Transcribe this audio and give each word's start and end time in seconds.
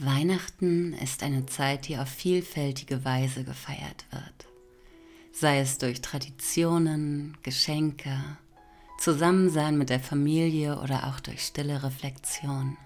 Weihnachten 0.00 0.92
ist 0.92 1.24
eine 1.24 1.46
Zeit, 1.46 1.88
die 1.88 1.98
auf 1.98 2.08
vielfältige 2.08 3.04
Weise 3.04 3.42
gefeiert 3.42 4.06
wird. 4.12 4.46
Sei 5.32 5.58
es 5.58 5.78
durch 5.78 6.00
Traditionen, 6.00 7.36
Geschenke, 7.42 8.16
Zusammensein 9.00 9.76
mit 9.76 9.90
der 9.90 9.98
Familie 9.98 10.80
oder 10.80 11.08
auch 11.08 11.18
durch 11.18 11.42
stille 11.42 11.82
Reflexion. 11.82 12.76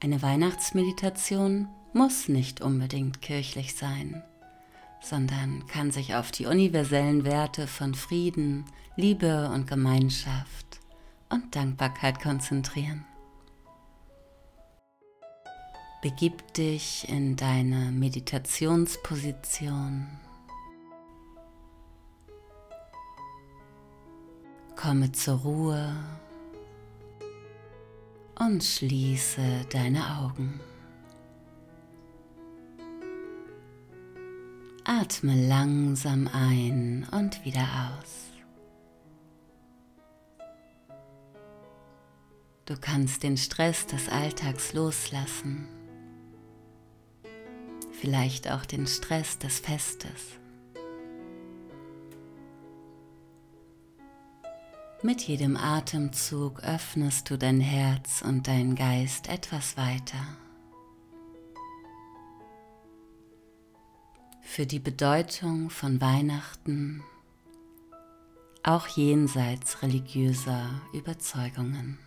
Eine 0.00 0.20
Weihnachtsmeditation 0.20 1.68
muss 1.94 2.28
nicht 2.28 2.60
unbedingt 2.60 3.22
kirchlich 3.22 3.74
sein, 3.74 4.22
sondern 5.00 5.66
kann 5.66 5.90
sich 5.90 6.14
auf 6.14 6.30
die 6.30 6.44
universellen 6.44 7.24
Werte 7.24 7.66
von 7.66 7.94
Frieden, 7.94 8.66
Liebe 8.96 9.48
und 9.48 9.66
Gemeinschaft 9.66 10.80
und 11.30 11.56
Dankbarkeit 11.56 12.20
konzentrieren. 12.20 13.06
Begib 16.02 16.52
dich 16.54 17.08
in 17.08 17.36
deine 17.36 17.92
Meditationsposition. 17.92 20.08
Komme 24.74 25.12
zur 25.12 25.36
Ruhe 25.36 25.94
und 28.36 28.64
schließe 28.64 29.64
deine 29.70 30.18
Augen. 30.18 30.58
Atme 34.82 35.46
langsam 35.46 36.28
ein 36.32 37.06
und 37.12 37.44
wieder 37.44 37.62
aus. 37.62 38.32
Du 42.64 42.74
kannst 42.80 43.22
den 43.22 43.36
Stress 43.36 43.86
des 43.86 44.08
Alltags 44.08 44.72
loslassen 44.72 45.68
vielleicht 48.02 48.50
auch 48.50 48.66
den 48.66 48.88
Stress 48.88 49.38
des 49.38 49.60
Festes. 49.60 50.40
Mit 55.04 55.20
jedem 55.20 55.56
Atemzug 55.56 56.64
öffnest 56.64 57.30
du 57.30 57.38
dein 57.38 57.60
Herz 57.60 58.20
und 58.20 58.48
dein 58.48 58.74
Geist 58.74 59.28
etwas 59.28 59.76
weiter. 59.76 60.18
Für 64.40 64.66
die 64.66 64.80
Bedeutung 64.80 65.70
von 65.70 66.00
Weihnachten, 66.00 67.04
auch 68.64 68.88
jenseits 68.88 69.80
religiöser 69.82 70.68
Überzeugungen. 70.92 72.00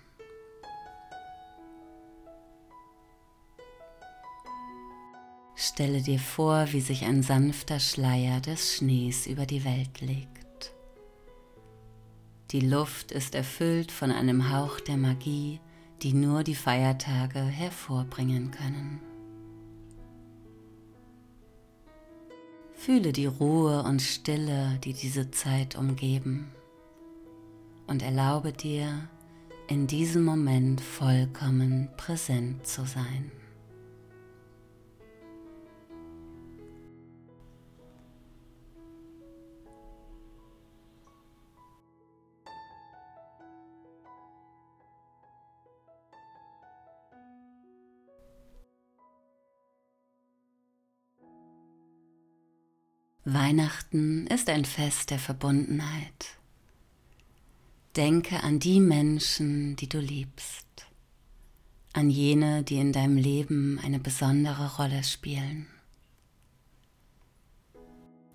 Stelle 5.76 6.02
dir 6.02 6.20
vor, 6.20 6.72
wie 6.72 6.80
sich 6.80 7.04
ein 7.04 7.22
sanfter 7.22 7.82
Schleier 7.82 8.40
des 8.40 8.78
Schnees 8.78 9.28
über 9.28 9.46
die 9.46 9.66
Welt 9.66 10.00
legt. 10.00 10.74
Die 12.52 12.62
Luft 12.62 13.12
ist 13.12 13.36
erfüllt 13.36 13.92
von 13.92 14.10
einem 14.10 14.54
Hauch 14.54 14.80
der 14.80 14.96
Magie, 14.96 15.60
die 16.02 16.14
nur 16.14 16.44
die 16.44 16.56
Feiertage 16.56 17.40
hervorbringen 17.40 18.52
können. 18.52 19.02
Fühle 22.74 23.12
die 23.12 23.26
Ruhe 23.26 23.84
und 23.84 24.02
Stille, 24.02 24.80
die 24.82 24.94
diese 24.94 25.30
Zeit 25.32 25.76
umgeben 25.76 26.54
und 27.86 28.02
erlaube 28.02 28.54
dir, 28.54 29.10
in 29.68 29.88
diesem 29.88 30.24
Moment 30.24 30.80
vollkommen 30.80 31.90
präsent 31.98 32.66
zu 32.66 32.86
sein. 32.86 33.30
Weihnachten 53.28 54.28
ist 54.28 54.52
ein 54.52 54.66
Fest 54.66 55.10
der 55.10 55.18
Verbundenheit. 55.18 56.38
Denke 57.96 58.44
an 58.44 58.60
die 58.60 58.80
Menschen, 58.80 59.76
die 59.78 59.90
du 59.90 59.98
liebst, 59.98 60.86
an 61.94 62.12
jene, 62.12 62.62
die 62.62 62.78
in 62.78 62.94
deinem 62.94 63.18
Leben 63.18 63.80
eine 63.84 63.98
besondere 63.98 64.76
Rolle 64.76 65.04
spielen. 65.04 65.66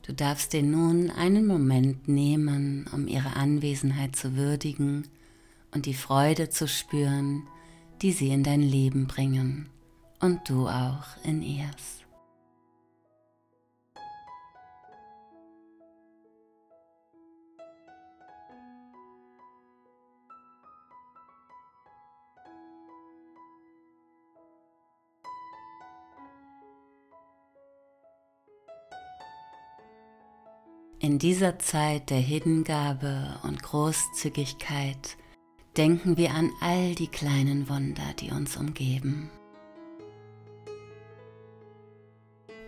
Du 0.03 0.13
darfst 0.13 0.55
dir 0.55 0.65
nun 0.65 1.13
einen 1.13 1.47
Moment 1.47 2.09
nehmen, 2.09 2.89
um 2.93 3.07
ihre 3.07 3.37
Anwesenheit 3.37 4.17
zu 4.17 4.35
würdigen 4.35 5.07
und 5.71 5.87
die 5.87 5.95
Freude 5.95 6.51
zu 6.51 6.67
spüren, 6.67 7.47
die 8.03 8.11
sie 8.11 8.31
in 8.31 8.43
dein 8.43 8.63
Leben 8.63 9.07
bringen 9.07 9.69
und 10.19 10.49
du 10.49 10.67
auch 10.67 11.07
in 11.23 11.43
ihrs. 11.43 12.00
In 31.11 31.19
dieser 31.19 31.59
Zeit 31.59 32.11
der 32.11 32.21
Hingabe 32.21 33.41
und 33.43 33.65
Großzügigkeit 33.65 35.17
denken 35.77 36.17
wir 36.17 36.31
an 36.31 36.53
all 36.61 36.95
die 36.95 37.09
kleinen 37.09 37.69
Wunder, 37.69 38.15
die 38.21 38.31
uns 38.31 38.57
umgeben. 38.57 39.29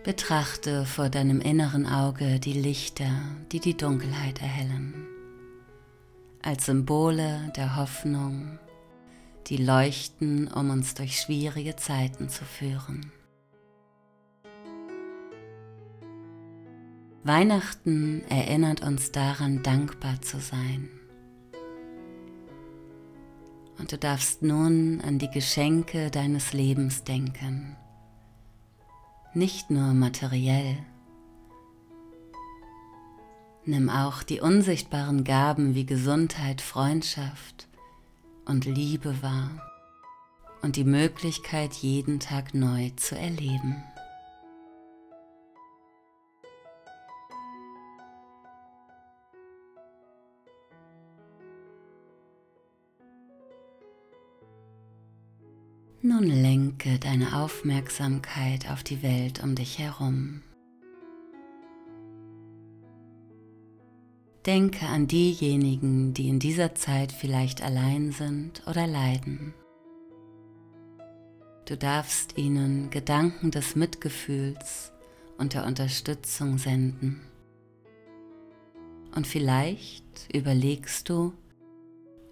Betrachte 0.02 0.86
vor 0.86 1.08
deinem 1.08 1.40
inneren 1.40 1.86
Auge 1.86 2.40
die 2.40 2.54
Lichter, 2.54 3.12
die 3.52 3.60
die 3.60 3.76
Dunkelheit 3.76 4.42
erhellen, 4.42 5.06
als 6.42 6.66
Symbole 6.66 7.52
der 7.54 7.76
Hoffnung, 7.76 8.58
die 9.46 9.58
leuchten, 9.58 10.48
um 10.48 10.70
uns 10.70 10.94
durch 10.94 11.20
schwierige 11.20 11.76
Zeiten 11.76 12.28
zu 12.28 12.44
führen. 12.44 13.12
Weihnachten 17.24 18.24
erinnert 18.28 18.82
uns 18.82 19.12
daran, 19.12 19.62
dankbar 19.62 20.20
zu 20.22 20.40
sein. 20.40 20.88
Und 23.78 23.92
du 23.92 23.98
darfst 23.98 24.42
nun 24.42 25.00
an 25.02 25.20
die 25.20 25.30
Geschenke 25.30 26.10
deines 26.10 26.52
Lebens 26.52 27.04
denken, 27.04 27.76
nicht 29.34 29.70
nur 29.70 29.94
materiell. 29.94 30.78
Nimm 33.64 33.88
auch 33.88 34.24
die 34.24 34.40
unsichtbaren 34.40 35.22
Gaben 35.22 35.76
wie 35.76 35.86
Gesundheit, 35.86 36.60
Freundschaft 36.60 37.68
und 38.44 38.64
Liebe 38.64 39.22
wahr 39.22 39.50
und 40.62 40.74
die 40.74 40.84
Möglichkeit, 40.84 41.72
jeden 41.74 42.18
Tag 42.18 42.52
neu 42.52 42.90
zu 42.96 43.16
erleben. 43.16 43.84
Nun 56.04 56.24
lenke 56.24 56.98
deine 56.98 57.40
Aufmerksamkeit 57.40 58.68
auf 58.68 58.82
die 58.82 59.04
Welt 59.04 59.40
um 59.44 59.54
dich 59.54 59.78
herum. 59.78 60.42
Denke 64.44 64.86
an 64.86 65.06
diejenigen, 65.06 66.12
die 66.12 66.28
in 66.28 66.40
dieser 66.40 66.74
Zeit 66.74 67.12
vielleicht 67.12 67.62
allein 67.62 68.10
sind 68.10 68.66
oder 68.66 68.88
leiden. 68.88 69.54
Du 71.66 71.76
darfst 71.76 72.36
ihnen 72.36 72.90
Gedanken 72.90 73.52
des 73.52 73.76
Mitgefühls 73.76 74.92
und 75.38 75.54
der 75.54 75.64
Unterstützung 75.64 76.58
senden. 76.58 77.20
Und 79.14 79.28
vielleicht 79.28 80.34
überlegst 80.34 81.08
du, 81.08 81.32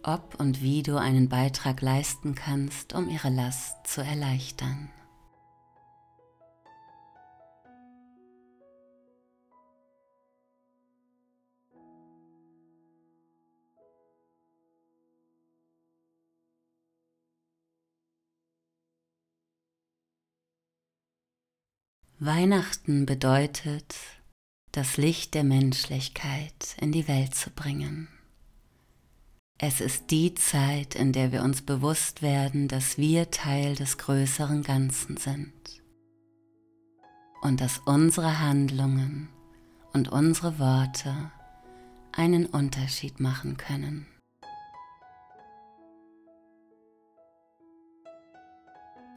ob 0.02 0.38
und 0.38 0.62
wie 0.62 0.82
du 0.82 0.97
einen 0.97 1.29
Beitrag 1.29 1.81
leisten 1.81 2.35
kannst, 2.35 2.94
um 2.94 3.08
ihre 3.08 3.31
Last 3.31 3.87
zu 3.87 4.02
erleichtern. 4.02 4.91
Weihnachten 22.23 23.06
bedeutet, 23.06 23.94
das 24.73 24.99
Licht 24.99 25.32
der 25.32 25.43
Menschlichkeit 25.43 26.76
in 26.79 26.93
die 26.93 27.08
Welt 27.08 27.35
zu 27.35 27.49
bringen. 27.49 28.08
Es 29.62 29.83
ist 29.83 30.11
die 30.11 30.33
Zeit, 30.33 30.95
in 30.95 31.12
der 31.12 31.33
wir 31.33 31.43
uns 31.43 31.61
bewusst 31.61 32.23
werden, 32.23 32.67
dass 32.67 32.97
wir 32.97 33.31
Teil 33.31 33.75
des 33.75 33.99
größeren 33.99 34.62
Ganzen 34.62 35.19
sind 35.19 35.53
und 37.43 37.61
dass 37.61 37.77
unsere 37.85 38.41
Handlungen 38.41 39.29
und 39.93 40.09
unsere 40.09 40.59
Worte 40.59 41.31
einen 42.12 42.47
Unterschied 42.47 43.21
machen 43.21 43.59
können. 43.59 44.07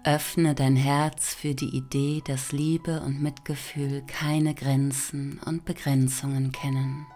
Öffne 0.04 0.56
dein 0.56 0.75
Herz 0.75 1.34
für 1.34 1.56
die 1.56 1.74
Idee, 1.74 2.22
dass 2.28 2.51
Liebe 2.51 3.00
und 3.00 3.22
Mitgefühl 3.22 4.04
keine 4.07 4.54
Grenzen 4.54 5.40
und 5.45 5.63
Begrenzungen 5.63 6.51
kennen. 6.51 7.07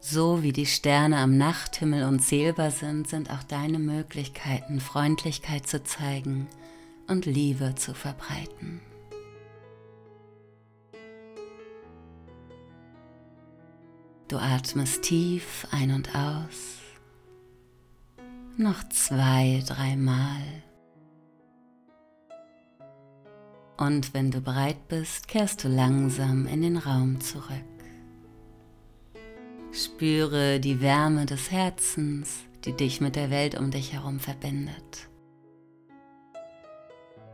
So 0.00 0.42
wie 0.42 0.52
die 0.52 0.66
Sterne 0.66 1.18
am 1.18 1.36
Nachthimmel 1.36 2.04
unzählbar 2.04 2.70
sind, 2.70 3.08
sind 3.08 3.30
auch 3.30 3.42
deine 3.42 3.78
Möglichkeiten, 3.78 4.80
Freundlichkeit 4.80 5.66
zu 5.66 5.82
zeigen 5.82 6.46
und 7.08 7.26
Liebe 7.26 7.74
zu 7.74 7.94
verbreiten. 7.94 8.80
Du 14.28 14.36
atmest 14.36 15.02
tief 15.02 15.66
ein 15.70 15.90
und 15.90 16.14
aus 16.14 16.78
noch 18.58 18.88
zwei, 18.88 19.62
dreimal. 19.66 20.42
Und 23.76 24.12
wenn 24.12 24.32
du 24.32 24.40
bereit 24.40 24.88
bist, 24.88 25.28
kehrst 25.28 25.62
du 25.62 25.68
langsam 25.68 26.46
in 26.46 26.62
den 26.62 26.76
Raum 26.76 27.20
zurück. 27.20 27.77
Spüre 29.78 30.58
die 30.58 30.80
Wärme 30.80 31.24
des 31.24 31.52
Herzens, 31.52 32.40
die 32.64 32.72
dich 32.72 33.00
mit 33.00 33.14
der 33.14 33.30
Welt 33.30 33.56
um 33.56 33.70
dich 33.70 33.92
herum 33.92 34.18
verbindet. 34.18 35.08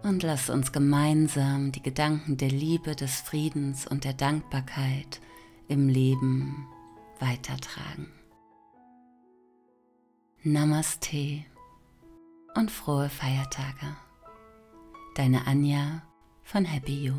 Und 0.02 0.22
lass 0.22 0.50
uns 0.50 0.70
gemeinsam 0.70 1.72
die 1.72 1.82
Gedanken 1.82 2.36
der 2.36 2.50
Liebe, 2.50 2.94
des 2.94 3.22
Friedens 3.22 3.86
und 3.86 4.04
der 4.04 4.12
Dankbarkeit 4.12 5.22
im 5.68 5.88
Leben 5.88 6.68
weitertragen. 7.18 8.12
Namaste 10.42 11.46
und 12.54 12.70
frohe 12.70 13.08
Feiertage. 13.08 13.96
Deine 15.14 15.46
Anja 15.46 16.02
von 16.42 16.66
Happy 16.66 17.06
You. 17.06 17.14